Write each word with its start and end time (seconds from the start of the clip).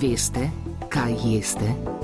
Veste, 0.00 0.46
kaj 0.88 1.12
jeste? 1.20 1.99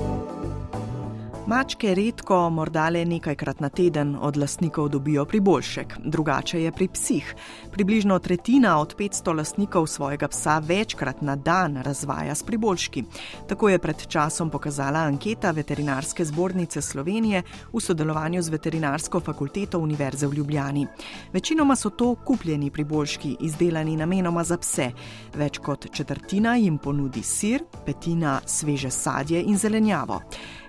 Mačke 1.47 1.93
redko, 1.95 2.49
morda 2.51 2.89
le 2.91 3.05
nekajkrat 3.07 3.61
na 3.63 3.69
teden, 3.71 4.17
od 4.19 4.35
lastnikov 4.37 4.89
dobijo 4.91 5.23
priboljšek. 5.25 5.93
Drugače 6.03 6.59
je 6.61 6.71
pri 6.71 6.87
psih. 6.87 7.29
Približno 7.71 8.17
tretjina 8.19 8.73
od 8.81 8.95
500 8.99 9.35
lastnikov 9.37 9.87
svojega 9.87 10.27
psa 10.27 10.57
večkrat 10.59 11.21
na 11.21 11.35
dan 11.35 11.77
razvaja 11.85 12.35
s 12.35 12.43
priboljški. 12.43 13.03
Tako 13.47 13.69
je 13.69 13.79
pred 13.79 14.07
časom 14.07 14.49
pokazala 14.49 14.99
anketa 14.99 15.51
Veterinarske 15.51 16.25
zbornice 16.25 16.81
Slovenije 16.81 17.43
v 17.73 17.79
sodelovanju 17.79 18.41
z 18.41 18.49
Veterinarsko 18.49 19.19
fakulteto 19.19 19.79
Univerze 19.79 20.27
v 20.27 20.33
Ljubljani. 20.33 20.87
Večinoma 21.33 21.75
so 21.75 21.89
to 21.89 22.15
kupljeni 22.15 22.71
priboljški, 22.71 23.37
izdelani 23.39 23.95
namenoma 23.95 24.43
za 24.43 24.57
pse. 24.57 24.91
Več 25.35 25.57
kot 25.57 25.87
četrtina 25.93 26.55
jim 26.55 26.77
ponudi 26.77 27.23
sir, 27.23 27.63
petina 27.85 28.41
sveže 28.45 28.91
sadje 28.91 29.43
in 29.43 29.57
zelenjavo 29.57 30.21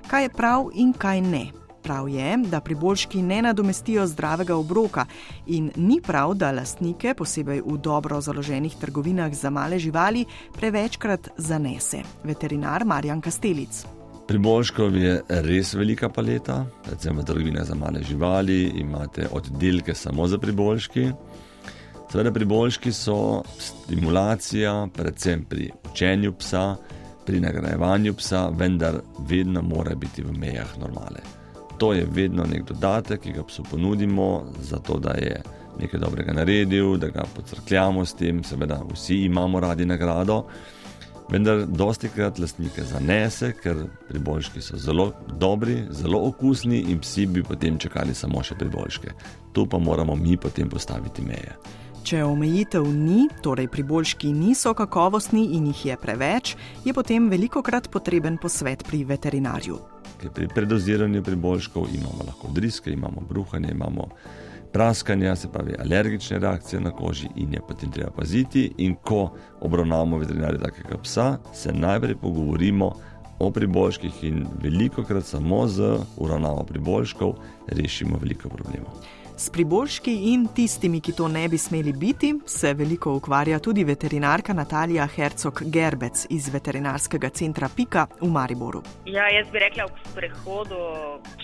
kaj 0.08 0.22
je 0.22 0.28
prav 0.28 0.70
in 0.74 0.92
kaj 0.92 1.20
ne. 1.20 1.46
Prav 1.82 2.08
je, 2.08 2.36
da 2.50 2.60
priboljški 2.60 3.22
ne 3.22 3.42
nadomestijo 3.42 4.06
zdravega 4.06 4.56
obroka 4.56 5.04
in 5.46 5.70
ni 5.76 6.00
prav, 6.00 6.34
da 6.34 6.50
lastnike, 6.52 7.14
posebej 7.14 7.62
v 7.64 7.76
dobro 7.78 8.20
založenih 8.20 8.74
trgovinah 8.80 9.34
za 9.34 9.50
male 9.50 9.78
živali, 9.78 10.24
prevečkrat 10.56 11.28
zanese. 11.36 12.02
Veterinar 12.24 12.84
Marjan 12.84 13.20
Kastelic. 13.20 13.84
Priboljškov 14.28 14.96
je 14.96 15.22
res 15.28 15.74
velika 15.74 16.08
paleta, 16.08 16.66
recimo 16.90 17.22
trgovine 17.22 17.64
za 17.64 17.74
male 17.74 18.02
živali, 18.02 18.72
imate 18.76 19.28
oddelke 19.32 19.94
samo 19.94 20.26
za 20.28 20.38
priboljški. 20.38 21.10
Seveda, 22.12 22.32
priboljški 22.32 22.92
so 22.92 23.42
stimulacija, 23.58 24.88
predvsem 24.96 25.44
pri 25.44 25.70
učenju 25.90 26.32
psa 26.32 26.76
pri 27.28 27.40
nagrajevanju 27.40 28.14
psa, 28.14 28.48
vendar 28.48 29.00
vedno 29.18 29.62
mora 29.62 29.94
biti 29.94 30.22
v 30.22 30.32
mejah 30.32 30.78
normale. 30.80 31.20
To 31.78 31.92
je 31.92 32.06
vedno 32.10 32.46
nek 32.48 32.62
dodatek, 32.64 33.20
ki 33.20 33.32
ga 33.32 33.42
psu 33.44 33.62
ponudimo, 33.70 34.46
zato 34.60 34.96
da 34.98 35.10
je 35.10 35.42
nekaj 35.78 36.00
dobrega 36.00 36.32
naredil, 36.32 36.96
da 36.96 37.10
ga 37.12 37.26
podcrkljamo 37.34 38.06
s 38.06 38.14
tem, 38.14 38.40
seveda 38.44 38.80
vsi 38.92 39.18
imamo 39.26 39.60
radi 39.60 39.84
nagrado. 39.84 40.46
Vendar 41.28 41.66
dosti 41.66 42.08
krat 42.08 42.38
lastnike 42.38 42.82
zanese, 42.88 43.52
ker 43.62 43.84
priboljški 44.08 44.64
so 44.64 44.80
zelo 44.80 45.12
dobri, 45.28 45.82
zelo 45.90 46.22
okusni 46.30 46.80
in 46.88 47.04
psi 47.04 47.26
bi 47.26 47.42
potem 47.44 47.76
čakali 47.78 48.14
samo 48.14 48.40
še 48.42 48.56
priboljške. 48.56 49.12
Tu 49.52 49.66
pa 49.66 49.78
moramo 49.78 50.16
mi 50.16 50.36
potem 50.36 50.68
postaviti 50.68 51.22
meje. 51.22 51.60
Če 52.06 52.22
omejitev 52.24 52.86
ni, 52.94 53.26
torej 53.42 53.68
priboljški 53.68 54.30
niso 54.32 54.72
kakovostni 54.74 55.44
in 55.56 55.66
jih 55.72 55.84
je 55.86 55.96
preveč, 56.00 56.54
je 56.84 56.94
potem 56.94 57.28
veliko 57.30 57.62
krat 57.62 57.90
potreben 57.90 58.38
posvet 58.40 58.84
pri 58.86 59.02
veterinarju. 59.04 59.78
Pri 60.34 60.48
predoziranju 60.54 61.22
priboljškov 61.22 61.88
imamo 61.94 62.26
lahko 62.26 62.48
driske, 62.54 62.90
imamo 62.90 63.22
bruhanje, 63.28 63.70
imamo 63.72 64.08
praskanje, 64.72 65.36
se 65.36 65.52
pravi 65.52 65.74
alergične 65.78 66.38
reakcije 66.38 66.80
na 66.80 66.90
koži 66.90 67.28
in 67.36 67.54
je 67.54 67.60
potem 67.68 67.92
treba 67.92 68.10
paziti. 68.10 68.72
In 68.78 68.96
ko 69.02 69.30
obravnavamo 69.60 70.18
veterinarja 70.18 70.58
takega 70.58 70.98
psa, 71.02 71.38
se 71.54 71.72
najprej 71.72 72.16
pogovorimo 72.16 72.92
o 73.38 73.50
priboljških 73.50 74.24
in 74.24 74.46
veliko 74.62 75.04
krat 75.04 75.24
samo 75.24 75.66
z 75.68 75.98
uravnavo 76.16 76.64
priboljškov 76.64 77.34
rešimo 77.68 78.18
veliko 78.18 78.48
problemov. 78.48 79.04
S 79.38 79.50
priboljški 79.54 80.12
in 80.32 80.48
tistimi, 80.50 80.98
ki 81.00 81.12
to 81.14 81.28
ne 81.30 81.44
bi 81.48 81.58
smeli 81.58 81.92
biti, 81.94 82.32
se 82.46 82.72
veliko 82.74 83.12
ukvarja 83.14 83.60
tudi 83.62 83.84
veterinarka 83.84 84.52
Natalija 84.52 85.06
Hercog 85.06 85.62
Gerbec 85.62 86.24
iz 86.30 86.48
veterinarskega 86.50 87.30
centra 87.30 87.68
Pika 87.76 88.06
v 88.20 88.30
Mariboru. 88.34 88.82
Ja, 89.06 89.28
jaz 89.30 89.46
bi 89.52 89.62
rekla, 89.62 89.86
v 89.86 90.10
sprehodu, 90.10 90.80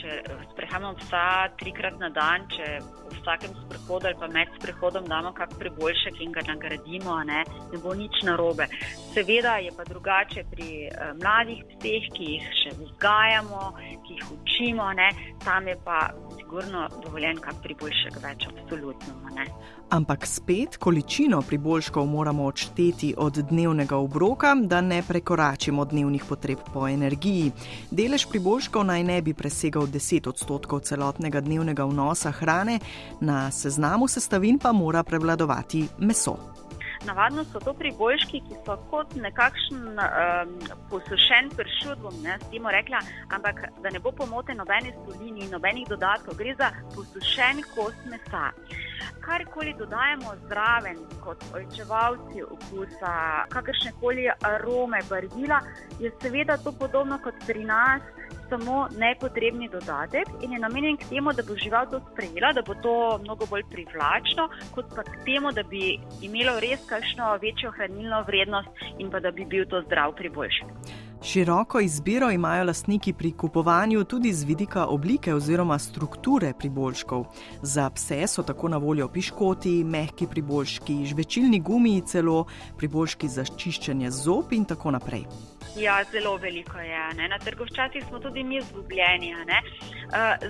če 0.00 0.16
sprehajamo 0.50 0.90
psa 1.04 1.22
trikrat 1.60 2.00
na 2.02 2.10
dan, 2.10 2.48
če 2.50 2.80
v 2.82 3.14
vsakem 3.20 3.54
sprehodu 3.60 4.10
ali 4.10 4.18
pa 4.18 4.28
med 4.34 4.50
sprehodom 4.58 5.06
damo 5.06 5.30
kak 5.38 5.54
priboljšek 5.62 6.18
in 6.26 6.34
ga 6.34 6.42
nagradimo, 6.50 7.20
ne, 7.30 7.44
ne 7.70 7.78
bo 7.78 7.94
nič 7.94 8.24
narobe. 8.26 8.66
Seveda 9.14 9.60
je 9.62 9.70
pa 9.76 9.86
drugače 9.86 10.44
pri 10.50 10.68
uh, 10.88 11.14
mladih 11.22 11.62
psih, 11.76 12.10
ki 12.18 12.32
jih 12.32 12.50
še 12.64 12.74
vzgajamo, 12.82 13.70
ki 14.02 14.18
jih 14.18 14.34
učimo, 14.40 14.90
ne, 14.98 15.12
tam 15.46 15.70
je 15.70 15.78
pa 15.86 16.08
sigurno 16.44 16.88
dovoljen 17.04 17.38
kak 17.40 17.54
priboljšek 17.62 18.16
več, 18.22 18.46
absolutno. 18.46 19.14
Ne. 19.34 19.46
Ampak 19.90 20.26
spet 20.26 20.76
količino 20.76 21.40
priboljškov 21.42 22.06
moramo 22.06 22.44
odšteti 22.44 23.14
od 23.18 23.38
dnevnega 23.50 23.96
obroka, 23.96 24.54
da 24.54 24.80
ne 24.80 25.02
prekoračimo 25.08 25.84
dnevnih 25.84 26.24
potreb 26.28 26.58
po 26.72 26.88
energiji. 26.88 27.52
Delež 27.90 28.26
priboljškov 28.28 28.84
naj 28.84 29.04
ne 29.04 29.20
bi 29.22 29.34
presegal 29.34 29.86
10 29.86 30.28
odstotkov 30.28 30.84
celotnega 30.84 31.40
dnevnega 31.40 31.84
vnosa 31.84 32.30
hrane, 32.30 32.78
na 33.20 33.50
seznamu 33.50 34.08
sestavin 34.08 34.58
pa 34.58 34.72
mora 34.72 35.02
prevladovati 35.02 35.86
meso. 35.98 36.36
Navadno 37.04 37.44
so 37.44 37.60
to 37.60 37.74
priboljški, 37.76 38.40
ki 38.48 38.60
so 38.66 38.76
kot 38.90 39.14
nekakšen 39.20 39.98
um, 40.00 40.54
posušen 40.90 41.50
pršut, 41.56 42.00
bom 42.00 42.16
jaz 42.24 42.42
temu 42.50 42.72
rekla, 42.72 43.02
ampak 43.36 43.66
da 43.82 43.90
ne 43.90 44.00
bo 44.00 44.12
pomote 44.12 44.54
nobene 44.54 44.94
solini 45.04 45.44
in 45.44 45.52
nobenih 45.52 45.88
dodatkov, 45.88 46.38
gre 46.40 46.54
za 46.58 46.70
posušen 46.94 47.62
kost 47.74 48.08
mesa. 48.08 48.50
Karkoli 49.24 49.74
dodajemo 49.78 50.34
zraven, 50.48 50.98
kot 51.24 51.44
očevalci 51.56 52.42
okusa, 52.44 53.14
kakršne 53.48 53.92
koli 54.00 54.28
arome, 54.42 55.00
barvila, 55.08 55.60
je 56.00 56.12
seveda 56.22 56.56
to 56.56 56.72
podobno 56.72 57.18
kot 57.24 57.34
pri 57.46 57.64
nas 57.64 58.02
samo 58.48 58.88
nepotrebni 58.98 59.68
dodatek 59.68 60.28
in 60.42 60.52
je 60.52 60.58
namenjen 60.58 60.96
k 60.96 61.08
temu, 61.08 61.32
da 61.32 61.42
bo 61.42 61.56
žival 61.56 61.88
to 61.90 62.00
sprejela, 62.12 62.52
da 62.52 62.62
bo 62.62 62.74
to 62.74 63.18
mnogo 63.22 63.46
bolj 63.46 63.64
privlačno, 63.70 64.48
kot 64.74 64.92
pa 64.96 65.02
k 65.02 65.24
temu, 65.24 65.52
da 65.52 65.62
bi 65.62 65.98
imelo 66.22 66.58
res 66.60 66.84
kakšno 66.88 67.32
večjo 67.42 67.72
hranilno 67.76 68.22
vrednost 68.28 68.84
in 68.98 69.10
pa 69.10 69.20
da 69.20 69.30
bi 69.30 69.44
bil 69.44 69.64
to 69.70 69.82
zdrav 69.86 70.14
priboljšek. 70.20 70.83
Široko 71.24 71.80
izbiro 71.80 72.30
imajo 72.30 72.64
lastniki 72.64 73.12
pri 73.12 73.32
kupovanju 73.32 74.04
tudi 74.04 74.32
z 74.32 74.44
vidika 74.44 74.86
oblike 74.86 75.34
oziroma 75.34 75.78
strukture 75.78 76.52
priboljškov. 76.58 77.24
Za 77.62 77.90
pse 77.90 78.26
so 78.26 78.42
tako 78.42 78.68
na 78.68 78.76
voljo 78.76 79.08
piškoti, 79.08 79.84
mehki 79.84 80.26
priboljški, 80.26 81.06
žvečilni 81.06 81.60
gumiji, 81.60 82.02
celo 82.06 82.44
priboljški 82.76 83.28
za 83.28 83.44
čiščenje 83.44 84.10
zob 84.10 84.52
in 84.52 84.64
tako 84.64 84.90
naprej. 84.90 85.24
Ja, 85.76 86.04
zelo 86.12 86.36
veliko 86.36 86.78
je. 86.78 87.14
Ne? 87.14 87.28
Na 87.28 87.38
trgovčasih 87.38 88.04
smo 88.08 88.18
tudi 88.18 88.44
mi 88.44 88.56
izgubljeni. 88.56 89.34
Uh, 89.34 89.50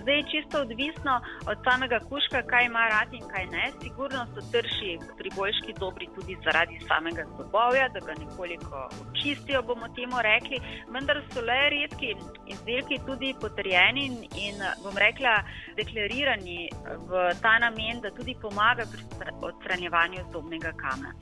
zdaj 0.02 0.16
je 0.16 0.24
čisto 0.32 0.60
odvisno 0.60 1.20
od 1.46 1.58
samega 1.64 1.98
kuška, 2.08 2.42
kaj 2.42 2.64
ima 2.64 2.88
rad 2.88 3.12
in 3.12 3.24
kaj 3.32 3.46
ne. 3.46 3.70
Sigurno 3.82 4.26
so 4.34 4.40
trši 4.52 4.98
priboljški 5.18 5.72
dobri 5.80 6.08
tudi 6.14 6.36
zaradi 6.44 6.80
samega 6.88 7.24
zobovja, 7.38 7.88
da 7.88 8.00
ga 8.00 8.14
nekoliko 8.24 8.88
očistijo, 9.10 9.62
bomo 9.62 9.88
temu 9.96 10.16
rekli. 10.22 10.58
Vendar 10.88 11.22
so 11.32 11.40
le 11.40 11.60
redki 11.70 12.16
izdelki 12.46 13.00
tudi 13.06 13.34
potrjeni 13.40 14.06
in, 14.06 14.14
in 14.46 14.56
bom 14.82 14.96
rekla, 15.06 15.34
deklarirani 15.76 16.68
v 17.08 17.24
ta 17.42 17.58
namen, 17.58 18.00
da 18.00 18.10
tudi 18.10 18.36
pomaga 18.42 18.84
pri 18.92 19.02
odstranjevanju 19.40 20.26
zobnega 20.32 20.72
kamna. 20.82 21.14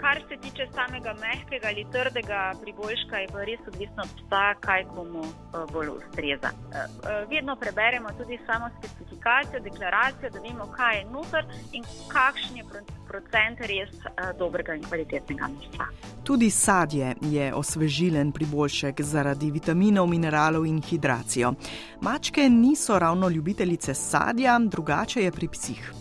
Kar 0.00 0.20
se 0.28 0.36
tiče 0.44 0.68
samega 0.74 1.14
mehkega 1.24 1.68
ali 1.68 1.86
trdega 1.92 2.52
priboljška, 2.62 3.16
je 3.24 3.28
pa 3.32 3.45
res 3.46 3.60
odvisno 3.66 4.02
od 4.02 4.12
psa, 4.20 4.54
kaj 4.60 4.84
komu 4.94 5.22
eh, 5.24 5.64
bolj 5.72 5.88
ustreza. 5.88 6.50
Eh, 6.50 6.76
eh, 6.76 7.26
vedno 7.30 7.56
preberemo 7.56 8.08
tudi 8.18 8.38
samo 8.46 8.70
specifikacijo, 8.78 9.60
deklaracijo, 9.60 10.30
da 10.30 10.40
vemo, 10.40 10.66
kaj 10.76 10.98
je 10.98 11.04
noter 11.04 11.44
in 11.72 11.84
kakšen 12.08 12.56
je 12.56 12.64
procent 13.08 13.60
res 13.60 13.90
dobrega 14.38 14.74
in 14.74 14.82
kvalitetnega 14.82 15.48
mesa. 15.48 15.86
Tudi 16.24 16.50
sadje 16.50 17.14
je 17.20 17.54
osvežilen 17.54 18.32
priboljšek 18.32 19.02
zaradi 19.02 19.50
vitaminov, 19.50 20.08
mineralov 20.10 20.66
in 20.66 20.82
hidracijo. 20.82 21.52
Mačke 22.00 22.48
niso 22.50 22.98
ravno 22.98 23.28
ljubitelice 23.28 23.94
sadja, 23.94 24.58
drugače 24.58 25.22
je 25.22 25.30
pri 25.30 25.48
psih. 25.48 25.92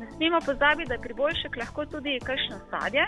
Ne 0.00 0.06
smemo 0.16 0.40
pozabiti, 0.46 0.88
da 0.88 0.94
je 0.94 1.00
priboljšek 1.00 1.56
lahko 1.56 1.86
tudi 1.86 2.18
kakšno 2.24 2.58
sadje, 2.70 3.06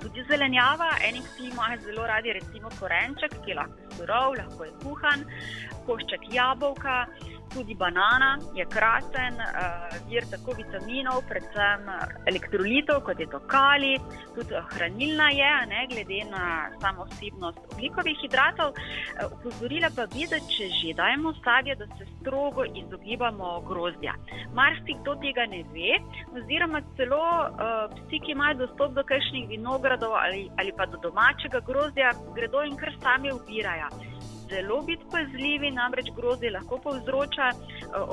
tudi 0.00 0.24
zelenjava, 0.28 0.90
eni 1.08 1.20
psi 1.20 1.48
imajo 1.50 1.80
zelo 1.84 2.06
radi, 2.06 2.32
recimo 2.32 2.70
korenček, 2.80 3.38
ki 3.44 3.50
je 3.50 3.56
lahko 3.58 3.96
surov, 3.96 4.36
lahko 4.38 4.64
je 4.64 4.72
kuhan, 4.82 5.24
košček 5.86 6.28
jabolka. 6.32 7.06
Tudi 7.54 7.74
banana 7.74 8.38
je 8.54 8.64
krasen 8.66 9.38
uh, 9.38 9.94
vir 10.10 10.26
tako 10.30 10.54
vitaminov, 10.58 11.22
predvsem 11.28 11.86
elektrolitov, 12.30 13.02
kot 13.06 13.20
je 13.20 13.26
to 13.30 13.40
kali, 13.50 13.94
tudi 14.34 14.58
hranilna 14.74 15.28
je, 15.38 15.50
ne 15.70 15.82
glede 15.92 16.20
na 16.30 16.44
samo 16.82 17.06
vsebnost 17.10 17.60
oglikovih 17.72 18.18
hidratov. 18.22 18.74
Uh, 18.74 19.30
upozorila 19.38 19.90
pa 19.96 20.06
bi, 20.14 20.26
da 20.30 20.40
če 20.54 20.70
že 20.74 20.94
dajemo 20.98 21.34
sadje, 21.44 21.76
da 21.78 21.86
se 21.98 22.08
strogo 22.16 22.64
izogibamo 22.64 23.60
grozdja. 23.68 24.16
Marsikdo 24.58 25.14
tega 25.22 25.46
ne 25.50 25.62
ve, 25.74 26.00
oziroma 26.34 26.82
celo 26.98 27.22
uh, 27.22 27.86
psi, 27.94 28.22
ki 28.24 28.34
imajo 28.34 28.64
dostop 28.64 28.98
do 28.98 29.06
kakšnih 29.06 29.48
vinogradov 29.48 30.18
ali, 30.18 30.48
ali 30.58 30.74
pa 30.76 30.86
do 30.90 30.98
domačega 31.02 31.62
grozdja, 31.68 32.12
gredo 32.34 32.66
in 32.66 32.76
kar 32.80 32.92
sami 33.02 33.32
ubirajo 33.32 33.88
zelo 34.50 34.82
biti 34.82 35.04
pazljivi, 35.10 35.70
namreč 35.70 36.06
grozdje 36.16 36.50
lahko 36.50 36.78
povzroča 36.84 37.48
uh, 37.52 37.60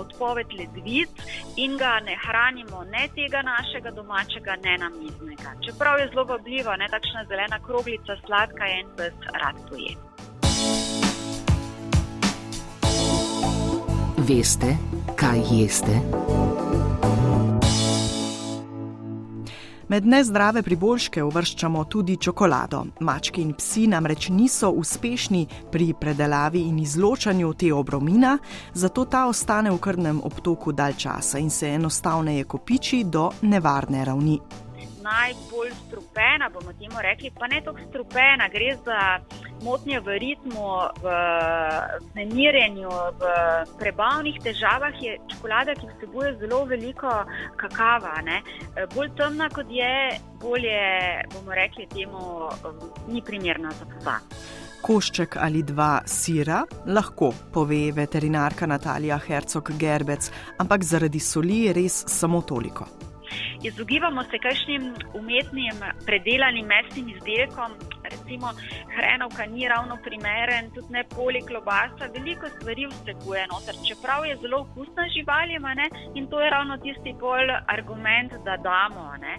odpoved 0.04 0.54
ledvic 0.60 1.10
in 1.58 1.78
ga 1.78 2.00
ne 2.00 2.16
hranimo 2.26 2.84
ne 2.84 3.08
tega 3.16 3.42
našega 3.42 3.92
domačega, 3.92 4.56
ne 4.64 4.78
namiznega. 4.78 5.56
Čeprav 5.66 6.00
je 6.00 6.08
zelo 6.08 6.24
vabljiva, 6.34 6.78
ne 6.78 6.88
takšna 6.88 7.26
zelena 7.30 7.60
kroglica, 7.66 8.18
sladka 8.26 8.68
in 8.80 8.88
pes 8.98 9.14
rad 9.42 9.56
poje. 9.70 9.96
Veste, 14.28 14.78
kaj 15.16 15.40
jeste? 15.52 16.61
Med 19.92 20.06
nezdrave 20.08 20.62
priboljške 20.64 21.24
uvrščamo 21.28 21.82
tudi 21.92 22.14
čokolado. 22.16 22.86
Mački 23.04 23.42
in 23.44 23.50
psi 23.60 23.90
namreč 23.92 24.30
niso 24.32 24.70
uspešni 24.72 25.42
pri 25.72 25.90
predelavi 26.00 26.62
in 26.70 26.78
izločanju 26.80 27.52
te 27.60 27.74
obromina, 27.76 28.38
zato 28.74 29.04
ta 29.06 29.26
ostane 29.28 29.72
v 29.72 29.82
krvnem 29.84 30.24
obtoku 30.24 30.72
dalj 30.72 30.96
časa 30.96 31.44
in 31.44 31.50
se 31.52 31.76
enostavneje 31.76 32.48
kopiči 32.48 33.04
do 33.04 33.30
nevarne 33.42 34.06
ravni 34.06 34.40
najbolj 35.02 35.72
strupena, 35.88 36.50
bomo 36.50 36.74
temu 36.74 37.02
rekli, 37.02 37.32
pa 37.40 37.48
ne 37.48 37.62
toliko 37.62 37.90
strupena, 37.90 38.48
gre 38.54 38.76
za 38.86 39.00
motnje 39.64 40.00
v 40.00 40.18
ritmu, 40.20 40.68
v 41.02 41.14
znemirenju, 42.12 42.90
v 43.20 43.34
prebavnih 43.80 44.40
težavah, 44.44 44.96
je 45.02 45.18
čokolada, 45.34 45.76
ki 45.78 45.90
vsebuje 45.92 46.34
zelo 46.42 46.64
veliko 46.66 47.12
kakava. 47.58 48.22
Ne? 48.26 48.42
Bolj 48.96 49.14
temna 49.18 49.50
kot 49.54 49.70
je, 49.70 50.18
bolje 50.42 50.82
bomo 51.34 51.54
rekli 51.56 51.88
temu, 51.92 52.50
ni 53.08 53.22
primerna 53.22 53.72
za 53.78 53.86
psa. 53.86 54.18
Košček 54.82 55.38
ali 55.38 55.62
dva 55.62 56.02
sira 56.10 56.64
lahko, 56.90 57.30
pove 57.54 57.92
veterinarka 57.94 58.66
Natalija 58.66 59.20
Hercog-Gerbec, 59.28 60.32
ampak 60.58 60.84
zaradi 60.84 61.22
soli 61.22 61.68
je 61.68 61.78
res 61.78 62.02
samo 62.10 62.42
toliko 62.42 63.11
izogibamo 63.64 64.24
se 64.24 64.38
kakšnim 64.38 64.94
umetnim 65.14 65.78
predelanim 66.06 66.66
mesnim 66.66 67.10
izdelkom, 67.10 67.72
recimo 68.14 68.48
hrenovka 68.96 69.46
ni 69.46 69.68
ravno 69.68 69.98
primeren, 70.06 70.72
tudi 70.76 70.94
ne 70.98 71.04
poliklobasa, 71.16 72.12
veliko 72.16 72.46
stvari 72.56 72.88
vsebuje 72.92 73.44
noter, 73.52 73.76
čeprav 73.88 74.26
je 74.26 74.36
zelo 74.42 74.58
okusna 74.66 75.04
živalima 75.16 75.72
in 76.16 76.28
to 76.28 76.42
je 76.42 76.50
ravno 76.50 76.78
tisti 76.78 77.14
bolj 77.20 77.50
argument, 77.76 78.32
da 78.46 78.58
damo. 78.58 79.04
Ne. 79.24 79.36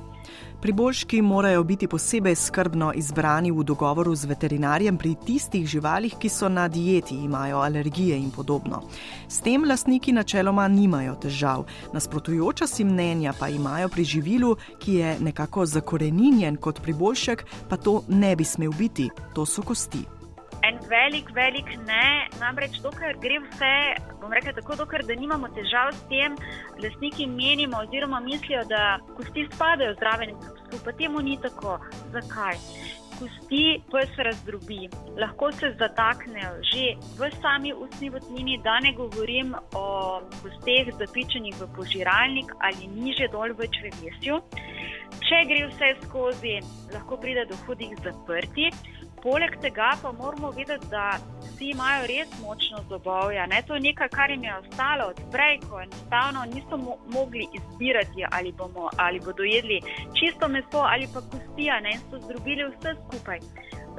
Priboljški 0.63 1.23
morajo 1.23 1.65
biti 1.65 1.89
posebej 1.89 2.35
skrbno 2.35 2.93
izbrani 2.95 3.51
v 3.51 3.65
dogovoru 3.65 4.15
z 4.15 4.29
veterinarjem 4.31 4.99
pri 4.99 5.17
tistih 5.27 5.67
živalih, 5.67 6.15
ki 6.15 6.29
so 6.29 6.49
na 6.49 6.69
dieti, 6.69 7.17
imajo 7.25 7.59
alergije 7.59 8.17
in 8.19 8.31
podobno. 8.31 8.83
S 9.29 9.41
tem 9.41 9.65
lastniki 9.65 10.13
načeloma 10.13 10.69
nimajo 10.69 11.17
težav, 11.19 11.65
nasprotujoča 11.93 12.67
si 12.67 12.85
mnenja 12.85 13.33
pa 13.39 13.49
imajo 13.49 13.89
pri 13.89 14.05
živilu, 14.05 14.57
ki 14.79 14.95
je 14.95 15.17
nekako 15.21 15.67
zakoreninjen 15.67 16.57
kot 16.57 16.81
priboljšek, 16.83 17.45
pa 17.69 17.77
to 17.77 18.05
ne 18.09 18.37
bi 18.37 18.45
smel 18.63 18.73
biti, 18.79 19.11
to 19.35 19.47
so 19.47 19.63
kosti. 19.63 20.07
En 20.63 20.79
velik, 20.89 21.31
velik 21.35 21.67
ne, 21.87 22.29
namreč 22.39 22.79
dokler 22.83 23.17
gre 23.19 23.41
vse, 23.43 23.75
bom 24.21 24.31
rekel 24.33 24.55
tako, 24.55 24.77
dokler 24.77 25.03
da 25.03 25.15
nimamo 25.19 25.49
težav 25.57 25.91
s 25.93 26.05
tem, 26.09 26.37
lastniki 26.79 27.27
menimo 27.27 27.81
oziroma 27.83 28.21
mislijo, 28.21 28.63
da 28.71 29.01
kosti 29.17 29.49
spadajo 29.51 29.97
zraven 29.99 30.31
in 30.31 30.79
pa 30.85 30.93
temu 30.93 31.21
ni 31.21 31.39
tako. 31.43 31.81
Zakaj? 32.13 32.61
Kosti 33.23 33.79
pes 33.93 34.17
razdrobi, 34.27 34.89
lahko 35.15 35.53
se 35.55 35.69
zataknejo 35.79 36.57
že 36.67 36.87
v 37.19 37.29
sami 37.39 37.71
ustni 37.73 38.09
vodnini, 38.11 38.57
da 38.65 38.81
ne 38.83 38.91
govorim 38.99 39.55
o 39.79 40.19
kosteh 40.43 40.91
zapičenih 40.99 41.55
v 41.61 41.69
požiralnik 41.77 42.51
ali 42.59 42.89
niže 42.91 43.29
dol 43.31 43.55
v 43.55 43.69
črevesju. 43.77 44.41
Če 45.23 45.39
gre 45.47 45.69
vse 45.71 45.93
skozi, 46.03 46.57
lahko 46.91 47.21
pride 47.23 47.47
do 47.47 47.61
hudih 47.63 47.95
zaprti. 48.03 48.73
Poleg 49.23 49.55
tega 49.63 49.93
pa 50.03 50.11
moramo 50.13 50.51
vedeti, 50.51 50.87
da 50.91 51.19
vsi 51.41 51.69
imajo 51.71 52.07
res 52.07 52.31
močno 52.43 52.79
zobovje. 52.89 53.45
To 53.67 53.75
je 53.75 53.81
nekaj, 53.81 54.09
kar 54.09 54.31
jim 54.31 54.45
je 54.45 54.57
ostalo 54.57 55.05
od 55.13 55.21
prej, 55.33 55.61
ko 55.71 55.81
enostavno 55.81 56.45
niso 56.55 56.77
mo 56.77 56.97
mogli 57.07 57.47
izbirati, 57.59 58.25
ali, 58.31 58.53
bomo, 58.53 58.89
ali 58.97 59.21
bodo 59.21 59.43
jedli 59.43 59.81
čisto 60.19 60.49
meso 60.49 60.81
ali 60.93 61.07
pa 61.15 61.21
kostija 61.21 61.79
in 61.79 62.01
so 62.11 62.19
zdrobili 62.19 62.65
vse 62.65 62.95
skupaj. 63.07 63.39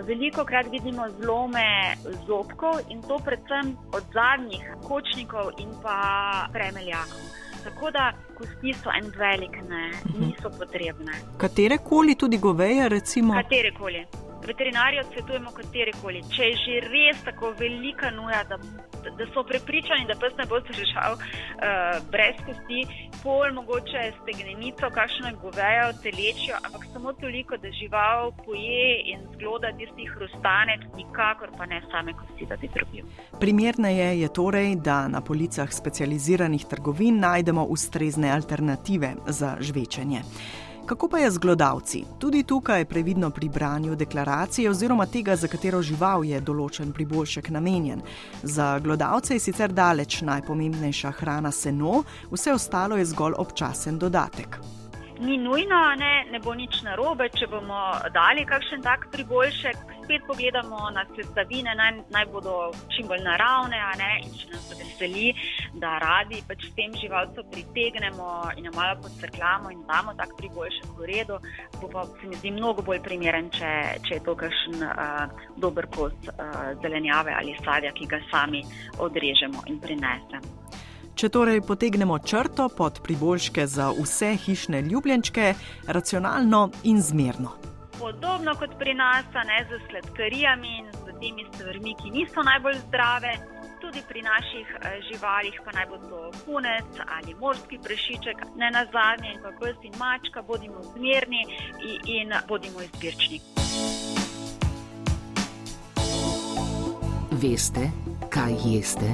Veliko 0.08 0.46
krat 0.46 0.68
vidimo 0.72 1.10
zlome 1.10 1.96
zobkov 2.28 2.80
in 2.90 3.02
to 3.02 3.20
predvsem 3.25 3.78
od 3.94 4.04
zadnjih 4.14 4.75
kočnikov 4.88 5.52
in 5.58 5.70
pa 5.84 6.48
premeljakov. 6.54 7.24
Tako 7.64 7.92
da 7.92 8.12
kosti 8.38 8.74
so 8.74 8.90
en 8.98 9.08
velik, 9.18 9.56
ne, 9.70 9.92
mhm. 10.06 10.25
niso 10.25 10.50
potrebne. 10.60 11.14
Katere 11.38 11.78
koli, 11.78 12.16
tudi 12.16 12.38
goveje, 12.38 12.90
recimo? 12.90 13.34
Katere 13.34 13.72
koli 13.72 14.06
veterinarji 14.48 15.00
odsvetujemo 15.00 15.51
katerikoli. 15.51 16.24
Če 16.36 16.50
je 16.50 16.56
že 16.63 16.80
res 16.88 17.24
tako 17.25 17.54
velika 17.60 18.12
nuja, 18.12 18.44
da, 18.50 18.57
da 19.04 19.28
so 19.34 19.44
prepričani, 19.44 20.07
da 20.07 20.16
pes 20.19 20.36
ne 20.38 20.45
bo 20.50 20.60
zdržal 20.63 21.18
uh, 21.18 22.00
brez 22.12 22.40
kosti, 22.45 22.84
pol 23.24 23.54
mogoče 23.56 24.04
stegnenico, 24.22 24.90
kakšno 24.98 25.34
govejo, 25.42 25.92
telečijo, 26.04 26.60
ampak 26.66 26.88
samo 26.94 27.13
toliko, 27.22 27.57
da 27.57 27.72
žival 27.80 28.31
poje 28.45 28.90
in 29.13 29.24
zgloda 29.36 29.72
tisti 29.78 30.07
hrustanec, 30.16 30.88
nikakor 30.98 31.54
pa 31.57 31.66
ne 31.66 31.81
same 31.92 32.16
kosti, 32.18 32.50
da 32.50 32.57
bi 32.62 32.69
drobil. 32.74 33.07
Primerneje 33.39 34.10
je 34.22 34.34
torej, 34.34 34.75
da 34.75 35.07
na 35.07 35.22
policah 35.22 35.72
specializiranih 35.72 36.66
trgovin 36.69 37.19
najdemo 37.19 37.63
ustrezne 37.63 38.31
alternative 38.31 39.16
za 39.28 39.56
žvečenje. 39.60 40.22
Kako 40.85 41.07
pa 41.07 41.18
je 41.18 41.31
z 41.31 41.38
glodavci? 41.38 42.03
Tudi 42.19 42.44
tukaj 42.44 42.80
je 42.81 42.85
previdno 42.85 43.30
pri 43.30 43.50
branju 43.50 43.95
deklaracije 43.95 44.69
oziroma 44.69 45.06
tega, 45.06 45.35
za 45.35 45.47
katero 45.47 45.81
žival 45.81 46.25
je 46.25 46.41
določen 46.41 46.91
priboljšek 46.91 47.50
namenjen. 47.56 48.03
Za 48.44 48.80
glodavce 48.83 49.39
je 49.39 49.39
sicer 49.39 49.71
daleč 49.71 50.21
najpomembnejša 50.21 51.12
hrana 51.12 51.51
seno, 51.51 52.03
vse 52.31 52.53
ostalo 52.53 53.00
je 53.00 53.06
zgolj 53.15 53.39
občasen 53.39 54.00
dodatek. 54.00 54.82
Ni 55.19 55.38
nujno, 55.38 55.95
ne, 55.95 56.25
ne 56.31 56.39
bo 56.39 56.56
nič 56.57 56.81
narobe, 56.81 57.27
če 57.38 57.48
bomo 57.48 57.80
dali 58.15 58.45
kakšen 58.50 58.81
tak 58.81 59.06
priboljšek, 59.13 59.77
spet 60.04 60.24
pogledamo 60.27 60.89
na 60.96 61.03
sestavine, 61.15 61.75
naj, 61.77 61.91
naj 62.12 62.25
bodo 62.34 62.55
čim 62.96 63.08
bolj 63.08 63.22
naravne, 63.24 63.79
in 64.24 64.34
če 64.34 64.50
nas 64.51 64.72
veseli, 64.74 65.27
da 65.79 65.96
radi 66.01 66.41
pač 66.48 66.65
s 66.65 66.74
tem 66.77 66.96
živalcem 66.98 67.46
pritegnemo 67.53 68.32
in 68.58 68.65
jo 68.70 68.74
malo 68.75 68.98
podcrkljamo 69.05 69.72
in 69.75 69.86
damo 69.88 70.15
tak 70.17 70.34
priboljšek 70.39 70.98
v 70.98 71.12
redu, 71.12 71.38
bo 71.79 71.91
pa 71.93 72.08
se 72.10 72.27
mi 72.27 72.41
zdi 72.41 72.51
mnogo 72.58 72.82
bolj 72.82 73.03
primeren, 73.05 73.51
če, 73.53 73.72
če 74.08 74.17
je 74.17 74.25
to 74.25 74.36
kakšen 74.39 74.82
uh, 74.89 75.46
dober 75.62 75.88
kos 75.93 76.17
uh, 76.34 76.74
zelenjave 76.82 77.38
ali 77.38 77.55
sadja, 77.62 77.93
ki 77.93 78.10
ga 78.10 78.22
sami 78.34 78.65
odrežemo 78.98 79.65
in 79.70 79.79
prinesemo. 79.79 80.52
Če 81.24 81.30
torej 81.32 81.62
potegnemo 81.63 82.18
črto 82.20 82.68
pod 82.68 83.00
priboljške 83.00 83.63
za 83.63 83.94
vse 83.96 84.34
hišne 84.44 84.82
ljubljenčke, 84.92 85.53
racionalno 85.88 86.65
in 86.84 87.00
zmerno 87.00 87.63
podobno 88.03 88.51
kot 88.60 88.72
pri 88.80 88.94
nas, 88.94 89.25
ne 89.50 89.60
z 89.70 89.80
sladkarijami 89.88 90.72
in 90.80 90.88
z 90.92 91.06
temi 91.22 91.44
stvarmi, 91.53 91.96
ki 92.01 92.12
niso 92.12 92.44
najbolj 92.44 92.77
zdrave. 92.88 93.32
Tudi 93.82 94.01
pri 94.10 94.22
naših 94.22 94.68
eh, 94.75 95.00
živalih, 95.08 95.56
pa 95.65 95.72
naj 95.77 95.86
bo 95.92 95.98
to 96.10 96.20
punec 96.46 97.00
ali 97.15 97.36
morski 97.39 97.80
prešiček, 97.84 98.44
ne 98.60 98.72
na 98.75 98.84
zadnje, 98.92 99.32
in 99.36 99.39
pa 99.44 99.51
pes 99.60 99.80
in 99.88 99.96
mačka, 100.00 100.42
bodimo 100.42 100.84
zmerni 100.92 101.44
in, 101.92 101.98
in 102.18 102.36
bodimo 102.48 102.84
izbirčni. 102.84 103.39
Veste, 107.44 107.92
kaj 108.30 108.53
jeste? 108.65 109.10